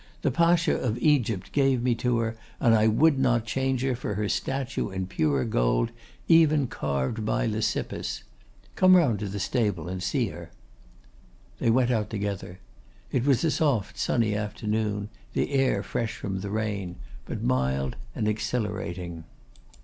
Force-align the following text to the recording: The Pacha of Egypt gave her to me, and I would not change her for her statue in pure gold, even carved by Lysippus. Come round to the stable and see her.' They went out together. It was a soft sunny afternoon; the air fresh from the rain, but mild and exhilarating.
The 0.23 0.31
Pacha 0.31 0.75
of 0.75 0.97
Egypt 0.97 1.51
gave 1.51 1.83
her 1.85 1.93
to 1.93 2.15
me, 2.19 2.31
and 2.59 2.73
I 2.73 2.87
would 2.87 3.19
not 3.19 3.45
change 3.45 3.83
her 3.83 3.95
for 3.95 4.15
her 4.15 4.27
statue 4.27 4.89
in 4.89 5.05
pure 5.05 5.45
gold, 5.45 5.91
even 6.27 6.65
carved 6.65 7.23
by 7.23 7.45
Lysippus. 7.45 8.23
Come 8.75 8.95
round 8.95 9.19
to 9.19 9.27
the 9.29 9.39
stable 9.39 9.87
and 9.87 10.01
see 10.01 10.29
her.' 10.29 10.49
They 11.59 11.69
went 11.69 11.91
out 11.91 12.09
together. 12.09 12.57
It 13.11 13.27
was 13.27 13.43
a 13.43 13.51
soft 13.51 13.95
sunny 13.99 14.35
afternoon; 14.35 15.09
the 15.33 15.51
air 15.53 15.83
fresh 15.83 16.15
from 16.15 16.39
the 16.39 16.49
rain, 16.49 16.95
but 17.27 17.43
mild 17.43 17.95
and 18.15 18.27
exhilarating. 18.27 19.23